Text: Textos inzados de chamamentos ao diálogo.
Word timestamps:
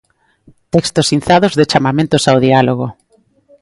Textos 0.75 1.07
inzados 1.17 1.53
de 1.59 1.65
chamamentos 1.71 2.23
ao 2.25 2.41
diálogo. 2.45 2.87